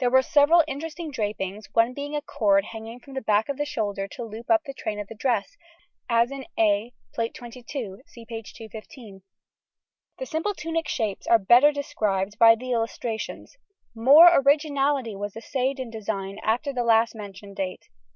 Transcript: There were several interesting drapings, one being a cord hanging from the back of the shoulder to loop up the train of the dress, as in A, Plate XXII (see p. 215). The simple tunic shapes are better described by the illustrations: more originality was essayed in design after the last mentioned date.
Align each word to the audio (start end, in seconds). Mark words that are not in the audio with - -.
There 0.00 0.10
were 0.10 0.22
several 0.22 0.64
interesting 0.66 1.12
drapings, 1.12 1.68
one 1.72 1.94
being 1.94 2.16
a 2.16 2.20
cord 2.20 2.64
hanging 2.64 2.98
from 2.98 3.14
the 3.14 3.22
back 3.22 3.48
of 3.48 3.58
the 3.58 3.64
shoulder 3.64 4.08
to 4.08 4.24
loop 4.24 4.50
up 4.50 4.62
the 4.64 4.74
train 4.74 4.98
of 4.98 5.06
the 5.06 5.14
dress, 5.14 5.56
as 6.08 6.32
in 6.32 6.46
A, 6.58 6.92
Plate 7.14 7.30
XXII 7.36 7.98
(see 8.04 8.26
p. 8.28 8.42
215). 8.42 9.22
The 10.18 10.26
simple 10.26 10.54
tunic 10.54 10.88
shapes 10.88 11.28
are 11.28 11.38
better 11.38 11.70
described 11.70 12.40
by 12.40 12.56
the 12.56 12.72
illustrations: 12.72 13.56
more 13.94 14.30
originality 14.36 15.14
was 15.14 15.36
essayed 15.36 15.78
in 15.78 15.90
design 15.90 16.40
after 16.42 16.72
the 16.72 16.82
last 16.82 17.14
mentioned 17.14 17.54
date. 17.54 17.88